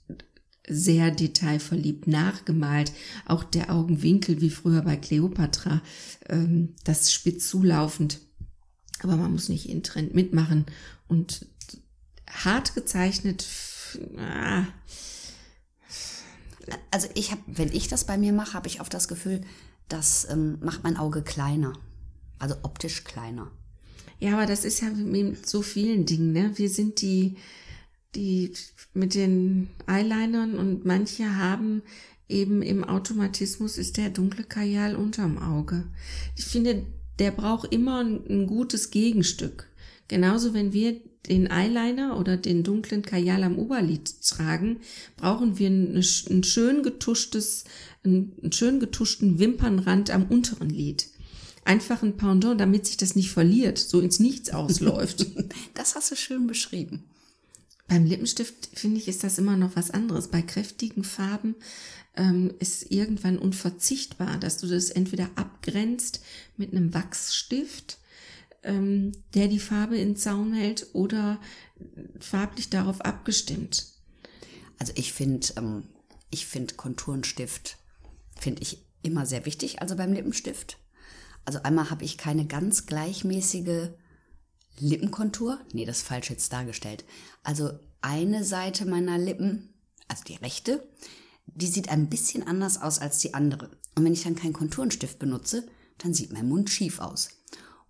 sehr 0.68 1.12
detailverliebt 1.12 2.08
nachgemalt. 2.08 2.92
Auch 3.26 3.44
der 3.44 3.72
Augenwinkel, 3.72 4.42
wie 4.42 4.50
früher 4.50 4.82
bei 4.82 4.98
Cleopatra, 4.98 5.82
ähm, 6.28 6.76
das 6.84 7.14
spitz 7.14 7.50
zulaufend. 7.50 8.20
Aber 9.02 9.16
man 9.16 9.32
muss 9.32 9.50
nicht 9.50 9.70
in 9.70 9.84
Trend 9.84 10.14
mitmachen. 10.14 10.66
Und 11.08 11.46
hart 12.30 12.76
gezeichnet, 12.76 13.48
ah, 14.18 14.66
Also 16.92 17.08
ich 17.14 17.32
habe, 17.32 17.42
wenn 17.48 17.72
ich 17.72 17.88
das 17.88 18.06
bei 18.06 18.18
mir 18.18 18.34
mache, 18.34 18.54
habe 18.54 18.68
ich 18.68 18.82
oft 18.82 18.94
das 18.94 19.08
Gefühl, 19.08 19.42
das 19.88 20.28
ähm, 20.30 20.58
macht 20.62 20.84
mein 20.84 20.98
Auge 20.98 21.22
kleiner. 21.22 21.74
Also 22.40 22.56
optisch 22.64 23.04
kleiner. 23.04 23.52
Ja, 24.20 24.34
aber 24.34 24.46
das 24.46 24.66
ist 24.66 24.82
ja 24.82 24.90
mit 24.90 25.48
so 25.48 25.62
vielen 25.62 26.06
Dingen, 26.06 26.32
ne? 26.32 26.52
Wir 26.56 26.70
sind 26.70 27.02
die, 27.02 27.36
die 28.16 28.52
mit 28.94 29.14
den 29.14 29.70
Eyelinern 29.86 30.56
und 30.56 30.86
manche 30.86 31.36
haben 31.36 31.84
eben 32.30 32.62
im 32.62 32.84
Automatismus 32.84 33.78
ist 33.78 33.98
der 33.98 34.10
dunkle 34.10 34.44
Kajal 34.44 34.96
unterm 34.96 35.38
Auge. 35.38 35.86
Ich 36.36 36.46
finde, 36.46 36.86
der 37.20 37.32
braucht 37.32 37.74
immer 37.74 38.04
ein, 38.04 38.22
ein 38.28 38.48
gutes 38.48 38.92
Gegenstück. 38.92 39.68
Genauso 40.08 40.54
wenn 40.54 40.74
wir 40.74 41.00
den 41.28 41.50
Eyeliner 41.50 42.18
oder 42.18 42.38
den 42.38 42.64
dunklen 42.64 43.02
Kajal 43.02 43.44
am 43.44 43.58
Oberlid 43.58 44.22
tragen, 44.22 44.78
brauchen 45.18 45.60
wir 45.60 45.70
ein, 45.70 45.96
ein 45.98 46.44
schön 46.44 46.84
getuschtes, 46.84 47.66
einen, 48.04 48.52
schön 48.52 48.80
getuschten 48.80 49.40
Wimpernrand 49.40 50.10
am 50.10 50.26
unteren 50.28 50.70
Lid. 50.70 51.08
Einfach 51.68 52.02
ein 52.02 52.16
Pendant, 52.16 52.62
damit 52.62 52.86
sich 52.86 52.96
das 52.96 53.18
nicht 53.18 53.30
verliert, 53.30 53.78
so 53.78 54.00
ins 54.00 54.22
Nichts 54.22 54.52
ausläuft. 54.52 55.26
Das 55.74 55.96
hast 55.96 56.12
du 56.12 56.16
schön 56.16 56.48
beschrieben. 56.48 57.04
Beim 57.90 58.06
Lippenstift 58.06 58.70
finde 58.74 59.00
ich, 59.00 59.10
ist 59.10 59.24
das 59.24 59.38
immer 59.38 59.58
noch 59.58 59.76
was 59.76 59.92
anderes. 59.92 60.30
Bei 60.30 60.42
kräftigen 60.42 61.04
Farben 61.04 61.56
ähm, 62.16 62.54
ist 62.60 62.90
irgendwann 62.90 63.38
unverzichtbar, 63.38 64.38
dass 64.38 64.58
du 64.58 64.68
das 64.68 64.90
entweder 64.90 65.30
abgrenzt 65.36 66.22
mit 66.56 66.72
einem 66.72 66.94
Wachsstift, 66.94 67.98
ähm, 68.64 69.12
der 69.34 69.50
die 69.50 69.60
Farbe 69.60 69.98
in 69.98 70.16
Zaun 70.16 70.54
hält, 70.54 70.88
oder 70.94 71.40
farblich 72.20 72.70
darauf 72.70 73.02
abgestimmt. 73.02 73.88
Also 74.80 74.94
ich 74.96 75.12
finde, 75.12 75.48
ähm, 75.58 75.84
ich 76.32 76.46
finde 76.46 76.76
Konturenstift 76.76 77.78
finde 78.40 78.62
ich 78.62 78.86
immer 79.04 79.26
sehr 79.26 79.46
wichtig, 79.46 79.82
also 79.82 79.98
beim 79.98 80.14
Lippenstift. 80.14 80.78
Also 81.48 81.64
einmal 81.64 81.90
habe 81.90 82.04
ich 82.04 82.18
keine 82.18 82.46
ganz 82.46 82.88
gleichmäßige 82.88 83.92
Lippenkontur. 84.80 85.58
Nee, 85.72 85.86
das 85.86 86.00
ist 86.00 86.08
falsch 86.08 86.30
jetzt 86.30 86.52
dargestellt. 86.52 87.06
Also 87.42 87.72
eine 88.02 88.44
Seite 88.44 88.86
meiner 88.86 89.18
Lippen, 89.18 89.74
also 90.10 90.26
die 90.26 90.36
rechte, 90.36 90.86
die 91.46 91.68
sieht 91.68 91.88
ein 91.88 92.10
bisschen 92.10 92.46
anders 92.46 92.82
aus 92.82 93.00
als 93.00 93.20
die 93.20 93.34
andere. 93.34 93.72
Und 93.96 94.04
wenn 94.04 94.12
ich 94.12 94.24
dann 94.24 94.36
keinen 94.36 94.52
Konturenstift 94.52 95.20
benutze, 95.20 95.66
dann 96.00 96.14
sieht 96.14 96.34
mein 96.34 96.50
Mund 96.50 96.70
schief 96.70 97.00
aus. 97.00 97.30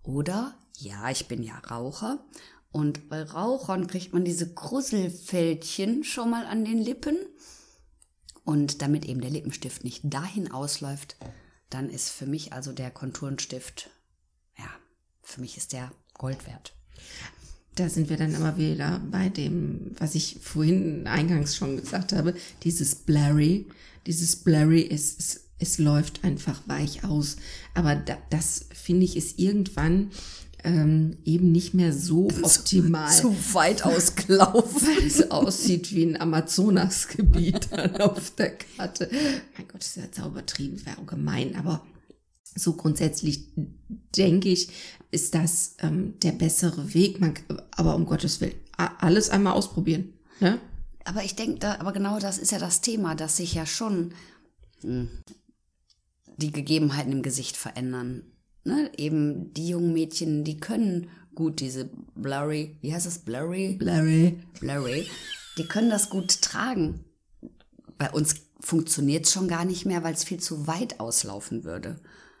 Oder, 0.04 0.56
ja, 0.76 1.10
ich 1.10 1.26
bin 1.26 1.42
ja 1.42 1.58
Raucher. 1.58 2.24
Und 2.70 3.08
bei 3.08 3.24
Rauchern 3.24 3.88
kriegt 3.88 4.12
man 4.12 4.24
diese 4.24 4.54
Krusselfältchen 4.54 6.04
schon 6.04 6.30
mal 6.30 6.46
an 6.46 6.64
den 6.64 6.78
Lippen. 6.78 7.16
Und 8.44 8.82
damit 8.82 9.04
eben 9.04 9.20
der 9.20 9.30
Lippenstift 9.30 9.82
nicht 9.82 10.02
dahin 10.04 10.52
ausläuft, 10.52 11.16
dann 11.70 11.90
ist 11.90 12.10
für 12.10 12.26
mich 12.26 12.52
also 12.52 12.72
der 12.72 12.90
Konturenstift, 12.90 13.90
ja, 14.58 14.70
für 15.22 15.40
mich 15.40 15.56
ist 15.56 15.72
der 15.72 15.92
Gold 16.14 16.46
wert. 16.46 16.74
Da 17.74 17.88
sind 17.88 18.10
wir 18.10 18.16
dann 18.16 18.34
aber 18.34 18.56
wieder 18.56 19.00
bei 19.10 19.28
dem, 19.28 19.92
was 19.98 20.16
ich 20.16 20.38
vorhin 20.42 21.06
eingangs 21.06 21.54
schon 21.54 21.76
gesagt 21.76 22.12
habe, 22.12 22.34
dieses 22.64 22.96
Blurry. 22.96 23.66
Dieses 24.06 24.34
Blurry 24.36 24.80
ist, 24.80 25.20
es, 25.20 25.44
es 25.60 25.78
läuft 25.78 26.24
einfach 26.24 26.60
weich 26.66 27.04
aus. 27.04 27.36
Aber 27.74 27.94
da, 27.94 28.18
das 28.30 28.66
finde 28.72 29.04
ich 29.04 29.16
ist 29.16 29.38
irgendwann 29.38 30.10
ähm, 30.64 31.18
eben 31.24 31.52
nicht 31.52 31.74
mehr 31.74 31.92
so 31.92 32.28
optimal. 32.28 33.12
Zu 33.12 33.34
weit 33.54 33.84
ausgelaufen. 33.84 34.86
weil 34.86 35.06
es 35.06 35.30
aussieht 35.30 35.94
wie 35.94 36.04
ein 36.04 36.20
Amazonasgebiet 36.20 37.72
auf 38.00 38.30
der 38.32 38.56
Karte. 38.56 39.08
Mein 39.56 39.68
Gott, 39.68 39.80
das 39.80 39.88
ist 39.88 39.96
ja 39.96 40.02
jetzt 40.04 40.20
auch 40.20 40.26
übertrieben, 40.26 40.84
wäre 40.84 40.98
auch 40.98 41.06
gemein, 41.06 41.56
aber 41.56 41.84
so 42.54 42.72
grundsätzlich 42.74 43.48
denke 44.16 44.48
ich, 44.48 44.68
ist 45.10 45.34
das 45.34 45.76
ähm, 45.80 46.18
der 46.20 46.32
bessere 46.32 46.92
Weg. 46.94 47.20
Man, 47.20 47.34
aber 47.72 47.94
um 47.94 48.04
Gottes 48.06 48.40
Willen, 48.40 48.54
alles 48.76 49.30
einmal 49.30 49.54
ausprobieren. 49.54 50.12
Ne? 50.40 50.58
Aber 51.04 51.24
ich 51.24 51.36
denke, 51.36 51.58
da, 51.58 51.76
aber 51.78 51.92
genau 51.92 52.18
das 52.18 52.38
ist 52.38 52.52
ja 52.52 52.58
das 52.58 52.80
Thema, 52.80 53.14
dass 53.14 53.38
sich 53.38 53.54
ja 53.54 53.64
schon 53.64 54.12
hm, 54.82 55.08
die 56.36 56.52
Gegebenheiten 56.52 57.12
im 57.12 57.22
Gesicht 57.22 57.56
verändern. 57.56 58.22
Ne? 58.68 58.90
Eben 58.98 59.54
die 59.54 59.68
jungen 59.68 59.94
Mädchen, 59.94 60.44
die 60.44 60.60
können 60.60 61.08
gut 61.34 61.60
diese 61.60 61.88
blurry, 62.14 62.76
wie 62.82 62.92
heißt 62.92 63.06
das, 63.06 63.20
blurry? 63.20 63.76
Blurry. 63.78 64.38
Blurry, 64.60 65.06
die 65.56 65.64
können 65.64 65.88
das 65.88 66.10
gut 66.10 66.42
tragen. 66.42 67.04
Bei 67.96 68.10
uns 68.10 68.34
funktioniert 68.60 69.24
es 69.24 69.32
schon 69.32 69.48
gar 69.48 69.64
nicht 69.64 69.86
mehr, 69.86 70.04
weil 70.04 70.12
es 70.12 70.24
viel 70.24 70.38
zu 70.38 70.66
weit 70.66 71.00
auslaufen 71.00 71.64
würde. 71.64 71.96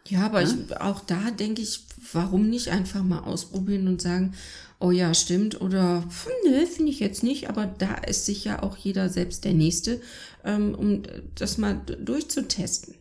Ja, 0.06 0.26
aber 0.26 0.42
ich, 0.42 0.52
auch 0.80 1.00
da 1.00 1.30
denke 1.30 1.62
ich, 1.62 1.86
warum 2.12 2.50
nicht 2.50 2.68
einfach 2.68 3.02
mal 3.02 3.20
ausprobieren 3.20 3.88
und 3.88 4.02
sagen, 4.02 4.34
oh 4.80 4.90
ja, 4.90 5.14
stimmt, 5.14 5.62
oder 5.62 6.02
hm, 6.02 6.50
nö, 6.50 6.66
finde 6.66 6.92
ich 6.92 7.00
jetzt 7.00 7.22
nicht, 7.22 7.48
aber 7.48 7.66
da 7.66 7.94
ist 7.94 8.26
sich 8.26 8.44
ja 8.44 8.62
auch 8.62 8.76
jeder 8.76 9.08
selbst 9.08 9.44
der 9.44 9.54
Nächste, 9.54 10.02
ähm, 10.44 10.74
um 10.74 11.02
das 11.34 11.56
mal 11.56 11.80
durchzutesten. 12.04 12.97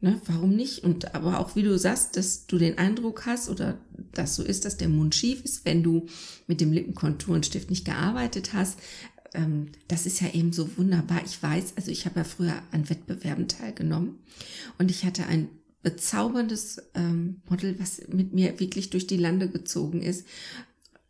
Ne, 0.00 0.20
warum 0.26 0.54
nicht? 0.54 0.84
Und 0.84 1.16
aber 1.16 1.40
auch 1.40 1.56
wie 1.56 1.64
du 1.64 1.76
sagst, 1.76 2.16
dass 2.16 2.46
du 2.46 2.56
den 2.56 2.78
Eindruck 2.78 3.26
hast 3.26 3.48
oder 3.48 3.78
dass 4.12 4.36
so 4.36 4.44
ist, 4.44 4.64
dass 4.64 4.76
der 4.76 4.88
Mund 4.88 5.14
schief 5.16 5.44
ist, 5.44 5.64
wenn 5.64 5.82
du 5.82 6.06
mit 6.46 6.60
dem 6.60 6.72
Lippenkonturenstift 6.72 7.68
nicht 7.68 7.84
gearbeitet 7.84 8.52
hast. 8.52 8.78
Ähm, 9.34 9.72
das 9.88 10.06
ist 10.06 10.20
ja 10.20 10.32
eben 10.32 10.52
so 10.52 10.76
wunderbar. 10.76 11.22
Ich 11.24 11.42
weiß, 11.42 11.72
also 11.76 11.90
ich 11.90 12.06
habe 12.06 12.20
ja 12.20 12.24
früher 12.24 12.62
an 12.70 12.88
Wettbewerben 12.88 13.48
teilgenommen 13.48 14.20
und 14.78 14.90
ich 14.90 15.04
hatte 15.04 15.26
ein 15.26 15.48
bezauberndes 15.82 16.80
ähm, 16.94 17.42
Model, 17.48 17.78
was 17.80 18.02
mit 18.08 18.32
mir 18.32 18.60
wirklich 18.60 18.90
durch 18.90 19.06
die 19.06 19.16
Lande 19.16 19.48
gezogen 19.48 20.02
ist. 20.02 20.26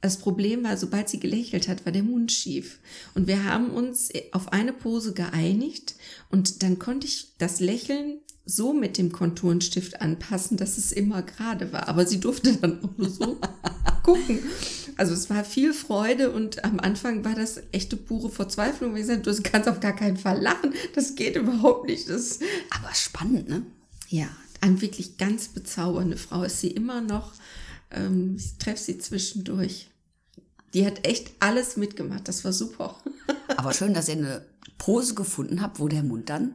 Das 0.01 0.19
Problem 0.19 0.63
war, 0.63 0.77
sobald 0.77 1.09
sie 1.09 1.19
gelächelt 1.19 1.67
hat, 1.69 1.85
war 1.85 1.93
der 1.93 2.05
Mund 2.05 2.31
schief. 2.31 2.79
Und 3.15 3.27
wir 3.27 3.45
haben 3.45 3.71
uns 3.71 4.11
auf 4.33 4.53
eine 4.53 4.73
Pose 4.73 5.13
geeinigt 5.13 5.97
und 6.31 6.63
dann 6.63 6.79
konnte 6.79 7.07
ich 7.07 7.33
das 7.39 7.59
Lächeln 7.59 8.21
so 8.45 8.73
mit 8.73 8.97
dem 8.97 9.13
Konturenstift 9.13 10.01
anpassen, 10.01 10.57
dass 10.57 10.79
es 10.79 10.93
immer 10.93 11.23
gerade 11.23 11.73
war. 11.73 11.89
Aber 11.89 12.07
sie 12.07 12.21
durfte 12.21 12.55
dann 12.55 12.83
auch 12.83 12.97
nur 12.97 13.11
so 13.11 13.39
gucken. 14.03 14.39
Also 14.97 15.13
es 15.13 15.29
war 15.29 15.45
viel 15.45 15.75
Freude 15.75 16.31
und 16.31 16.65
am 16.65 16.81
Anfang 16.81 17.25
war 17.25 17.35
das 17.35 17.61
echte 17.73 17.97
pure 17.97 18.31
Verzweiflung. 18.31 18.95
Wie 18.95 19.01
gesagt, 19.01 19.27
du 19.27 19.43
kannst 19.43 19.69
auf 19.69 19.81
gar 19.81 19.95
keinen 19.95 20.17
Fall 20.17 20.41
lachen. 20.41 20.73
Das 20.95 21.15
geht 21.15 21.37
überhaupt 21.37 21.89
nicht. 21.89 22.09
Das, 22.09 22.39
Aber 22.71 22.95
spannend, 22.95 23.49
ne? 23.49 23.67
ja, 24.09 24.29
eine 24.61 24.81
wirklich 24.81 25.19
ganz 25.19 25.49
bezaubernde 25.49 26.17
Frau 26.17 26.43
ist 26.43 26.61
sie 26.61 26.71
immer 26.71 27.01
noch. 27.01 27.33
Ähm, 27.91 28.37
ich 28.37 28.59
treffe 28.59 28.83
sie 28.83 28.99
zwischendurch. 28.99 29.91
Die 30.75 30.85
hat 30.85 31.07
echt 31.07 31.33
alles 31.41 31.77
mitgemacht. 31.77 32.29
Das 32.29 32.45
war 32.45 32.53
super. 32.53 32.97
Aber 33.57 33.73
schön, 33.73 33.95
dass 33.95 34.09
ihr 34.09 34.17
eine 34.17 34.47
Pose 34.77 35.15
gefunden 35.15 35.63
habt, 35.63 35.81
wo 35.81 35.89
der 35.89 36.03
Mund 36.03 36.29
dann 36.29 36.55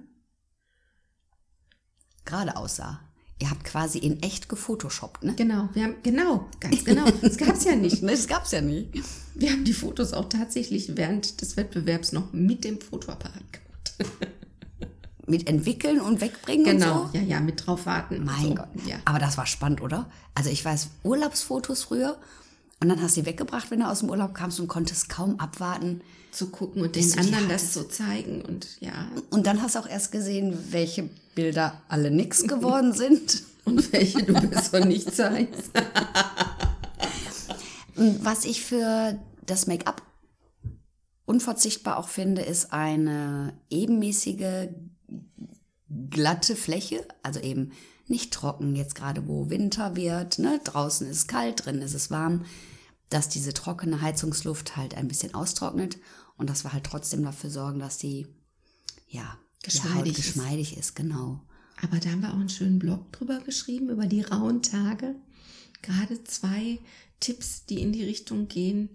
gerade 2.26 2.56
aussah. 2.56 3.00
Ihr 3.40 3.50
habt 3.50 3.66
quasi 3.66 3.98
in 3.98 4.22
echt 4.24 4.48
gefotoshoppt, 4.48 5.24
ne? 5.24 5.34
Genau, 5.36 5.68
wir 5.74 5.84
haben, 5.84 5.96
genau, 6.04 6.50
ganz 6.60 6.86
genau. 6.86 7.10
Das 7.22 7.38
gab's 7.38 7.66
ja 7.66 7.76
nicht. 7.76 8.02
Das 8.08 8.28
gab's 8.28 8.52
ja 8.52 8.62
nicht. 8.62 8.94
Wir 9.34 9.52
haben 9.52 9.66
die 9.66 9.74
Fotos 9.74 10.14
auch 10.14 10.30
tatsächlich 10.30 10.96
während 10.96 11.42
des 11.42 11.58
Wettbewerbs 11.58 12.14
noch 12.14 12.32
mit 12.32 12.64
dem 12.64 12.80
Fotoapparat 12.80 13.52
gemacht. 13.52 13.96
Mit 15.26 15.48
entwickeln 15.48 16.02
und 16.02 16.20
wegbringen 16.22 16.66
Genau, 16.66 17.04
und 17.04 17.12
so? 17.14 17.18
ja, 17.18 17.24
ja, 17.24 17.40
mit 17.40 17.66
drauf 17.66 17.86
warten. 17.86 18.24
Mein 18.26 18.42
so. 18.42 18.56
Gott. 18.56 18.68
Ja. 18.86 18.98
Aber 19.06 19.20
das 19.20 19.38
war 19.38 19.46
spannend, 19.46 19.82
oder? 19.82 20.10
Also 20.36 20.50
ich 20.50 20.64
weiß, 20.66 20.90
Urlaubsfotos 21.04 21.84
früher 21.84 22.18
und 22.82 22.90
dann 22.90 23.02
hast 23.02 23.16
du 23.16 23.22
sie 23.22 23.26
weggebracht, 23.26 23.72
wenn 23.72 23.80
du 23.80 23.88
aus 23.88 24.00
dem 24.00 24.10
Urlaub 24.10 24.34
kamst 24.34 24.60
und 24.60 24.68
konntest 24.68 25.08
kaum 25.10 25.40
abwarten. 25.40 26.02
Zu 26.32 26.50
gucken 26.50 26.82
und 26.82 26.96
den 26.96 27.20
anderen 27.20 27.48
das 27.48 27.74
zu 27.74 27.88
zeigen 27.88 28.42
und 28.42 28.68
ja. 28.82 29.08
Und 29.30 29.46
dann 29.46 29.62
hast 29.62 29.76
du 29.76 29.80
auch 29.80 29.88
erst 29.88 30.12
gesehen, 30.12 30.58
welche 30.72 31.08
Bilder 31.36 31.80
alle 31.88 32.10
nix 32.12 32.44
geworden 32.48 32.92
sind. 32.94 33.44
Und 33.66 33.94
welche 33.94 34.24
du 34.24 34.34
besser 34.34 34.84
nicht 34.84 35.16
zeigst. 35.16 35.72
Was 37.96 38.46
ich 38.46 38.64
für 38.64 39.18
das 39.46 39.68
Make-up 39.68 40.02
unverzichtbar 41.26 41.98
auch 41.98 42.08
finde, 42.10 42.42
ist 42.42 42.74
eine 42.74 43.54
ebenmäßige, 43.70 44.68
glatte 46.10 46.56
Fläche. 46.56 47.06
Also 47.22 47.40
eben 47.40 47.72
nicht 48.08 48.34
trocken, 48.34 48.76
jetzt 48.76 48.96
gerade 48.96 49.28
wo 49.28 49.50
Winter 49.50 49.96
wird. 49.96 50.40
Ne? 50.40 50.60
Draußen 50.64 51.08
ist 51.08 51.18
es 51.18 51.28
kalt, 51.28 51.66
drin 51.66 51.82
ist 51.82 51.94
es 51.94 52.12
warm. 52.12 52.46
Dass 53.10 53.30
diese 53.30 53.54
trockene 53.54 54.02
Heizungsluft 54.02 54.76
halt 54.76 54.96
ein 54.96 55.08
bisschen 55.08 55.34
austrocknet 55.34 55.98
und 56.38 56.50
dass 56.50 56.64
wir 56.64 56.74
halt 56.74 56.84
trotzdem 56.84 57.24
dafür 57.24 57.50
sorgen, 57.50 57.80
dass 57.80 57.98
die, 57.98 58.28
ja, 59.08 59.38
die 59.66 59.80
Haut 59.80 59.84
Geschmeidig 59.84 60.18
ist. 60.18 60.26
geschmeidig 60.26 60.78
ist, 60.78 60.96
genau. 60.96 61.42
Aber 61.82 62.00
da 62.00 62.10
haben 62.10 62.22
wir 62.22 62.30
auch 62.30 62.40
einen 62.40 62.50
schönen 62.50 62.80
Blog 62.80 63.12
drüber 63.12 63.40
geschrieben, 63.40 63.90
über 63.90 64.08
die 64.08 64.22
rauen 64.22 64.62
Tage. 64.62 65.16
Gerade 65.82 66.24
zwei 66.24 66.80
Tipps, 67.20 67.66
die 67.66 67.82
in 67.82 67.92
die 67.92 68.04
Richtung 68.04 68.48
gehen, 68.48 68.90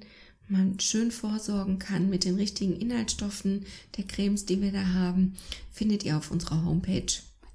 man 0.50 0.78
schön 0.80 1.10
vorsorgen 1.10 1.78
kann 1.78 2.08
mit 2.10 2.24
den 2.24 2.36
richtigen 2.36 2.76
Inhaltsstoffen 2.76 3.66
der 3.96 4.04
Cremes, 4.04 4.46
die 4.46 4.60
wir 4.62 4.72
da 4.72 4.86
haben, 4.92 5.36
findet 5.72 6.04
ihr 6.04 6.16
auf 6.16 6.30
unserer 6.30 6.64
Homepage. 6.64 7.12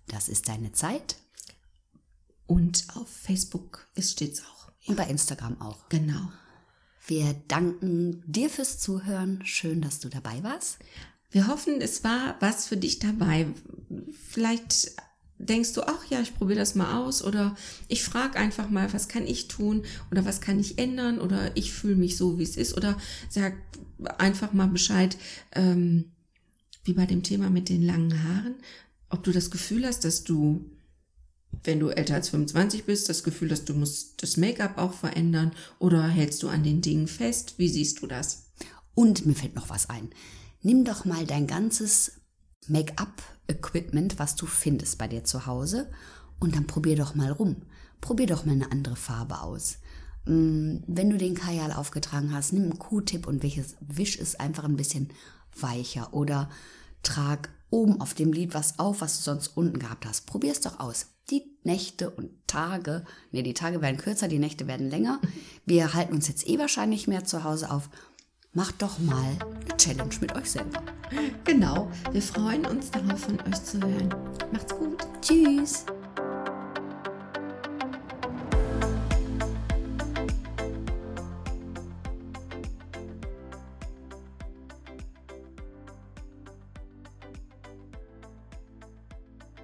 Das 0.08 0.30
ist 0.30 0.48
deine 0.48 0.72
Zeit 0.74 1.16
Und 2.46 2.86
auf 2.96 3.08
Facebook 3.10 3.88
ist 3.96 4.12
steht's 4.12 4.42
auch. 4.44 4.72
und 4.88 4.96
bei 4.98 5.08
Instagram 5.08 5.60
auch. 5.62 5.88
Genau. 5.90 6.32
Wir 7.08 7.34
danken 7.48 8.24
dir 8.26 8.50
fürs 8.50 8.80
Zuhören. 8.80 9.46
Schön, 9.46 9.82
dass 9.82 10.00
du 10.00 10.10
dabei 10.10 10.44
warst. 10.44 10.78
Wir 11.32 11.48
hoffen, 11.48 11.82
es 11.82 12.04
war 12.04 12.36
was 12.40 12.68
für 12.68 12.78
dich 12.78 13.00
dabei. 13.00 13.48
Vielleicht 14.30 14.92
denkst 15.38 15.74
du, 15.74 15.82
ach 15.84 16.06
ja, 16.10 16.22
ich 16.22 16.36
probiere 16.36 16.60
das 16.60 16.76
mal 16.76 17.00
aus 17.00 17.24
oder 17.24 17.56
ich 17.88 18.04
frage 18.04 18.38
einfach 18.38 18.70
mal, 18.70 18.94
was 18.94 19.08
kann 19.08 19.28
ich 19.28 19.48
tun 19.48 19.84
oder 20.12 20.26
was 20.26 20.42
kann 20.42 20.60
ich 20.60 20.78
ändern 20.78 21.20
oder 21.20 21.56
ich 21.56 21.74
fühle 21.74 21.96
mich 21.96 22.18
so, 22.18 22.40
wie 22.40 22.44
es 22.44 22.58
ist 22.58 22.78
oder 22.78 22.98
sag 23.30 23.56
einfach 24.18 24.54
mal 24.54 24.68
Bescheid, 24.68 25.18
ähm, 25.54 26.12
wie 26.84 26.94
bei 26.94 27.06
dem 27.06 27.24
Thema 27.24 27.50
mit 27.50 27.70
den 27.70 27.82
langen 27.82 28.24
Haaren, 28.24 28.56
ob 29.10 29.24
du 29.24 29.32
das 29.32 29.52
Gefühl 29.52 29.86
hast, 29.86 30.06
dass 30.06 30.24
du, 30.24 30.70
wenn 31.64 31.80
du 31.80 31.90
älter 31.90 32.16
als 32.16 32.30
25 32.30 32.86
bist, 32.86 33.10
das 33.10 33.24
Gefühl 33.24 33.52
hast, 33.52 33.70
du 33.70 33.74
musst 33.74 34.22
das 34.22 34.38
Make-up 34.38 34.78
auch 34.78 34.94
verändern 34.94 35.52
oder 35.80 36.08
hältst 36.08 36.44
du 36.44 36.50
an 36.50 36.64
den 36.64 36.82
Dingen 36.82 37.08
fest? 37.08 37.56
Wie 37.58 37.70
siehst 37.70 38.02
du 38.02 38.08
das? 38.08 38.52
Und 38.96 39.26
mir 39.26 39.36
fällt 39.36 39.56
noch 39.56 39.70
was 39.70 39.90
ein. 39.90 40.10
Nimm 40.62 40.84
doch 40.84 41.06
mal 41.06 41.26
dein 41.26 41.48
ganzes 41.48 42.14
Make-up-Equipment, 43.48 44.20
was 44.20 44.36
du 44.36 44.46
findest 44.46 44.98
bei 44.98 45.08
dir 45.08 45.24
zu 45.24 45.46
Hause, 45.46 45.90
und 46.40 46.56
dann 46.56 46.68
probier 46.68 46.96
doch 46.96 47.16
mal 47.16 47.32
rum. 47.32 47.58
Probier 48.02 48.28
doch 48.28 48.46
mal 48.46 48.54
eine 48.54 48.72
andere 48.72 48.96
Farbe 48.96 49.42
aus. 49.42 49.78
Mm, 50.26 50.78
Wenn 50.88 51.10
du 51.10 51.18
den 51.18 51.36
Kajal 51.36 51.72
aufgetragen 51.72 52.34
hast, 52.34 52.54
nimm 52.54 52.64
einen 52.64 52.80
Q-Tip 52.80 53.28
und 53.28 53.44
wisch 53.44 54.20
es, 54.20 54.36
einfach 54.36 54.64
ein 54.66 54.76
bisschen 54.76 55.10
weicher. 55.58 56.14
Oder 56.14 56.50
trag 57.02 57.50
oben 57.70 58.02
auf 58.02 58.14
dem 58.14 58.34
Lid 58.34 58.54
was 58.54 58.80
auf, 58.80 59.02
was 59.02 59.18
du 59.18 59.24
sonst 59.24 59.56
unten 59.56 59.80
gehabt 59.80 60.06
hast. 60.06 60.26
Probier 60.26 60.52
es 60.52 60.62
doch 60.62 60.80
aus. 60.80 61.08
Die 61.30 61.44
Nächte 61.64 62.10
und 62.10 62.32
Tage, 62.48 63.06
nee, 63.32 63.44
die 63.44 63.54
Tage 63.54 63.82
werden 63.82 63.98
kürzer, 63.98 64.28
die 64.28 64.40
Nächte 64.40 64.68
werden 64.68 64.90
länger. 64.90 65.22
Wir 65.66 65.94
halten 65.94 66.14
uns 66.14 66.28
jetzt 66.28 66.48
eh 66.48 66.60
wahrscheinlich 66.60 67.08
mehr 67.08 67.24
zu 67.24 67.46
Hause 67.46 67.72
auf. 67.72 67.90
Macht 68.52 68.82
doch 68.82 69.00
mal 69.00 69.38
eine 69.62 69.78
Challenge 69.78 70.16
mit 70.20 70.36
euch 70.36 70.52
selber. 70.52 70.84
Genau, 71.44 71.92
wir 72.12 72.22
freuen 72.22 72.66
uns 72.66 72.92
darauf, 72.92 73.20
von 73.20 73.40
euch 73.42 73.64
zu 73.64 73.80
hören. 73.80 74.14
Macht's 74.52 74.76
gut. 74.76 74.98
Tschüss! 75.22 75.86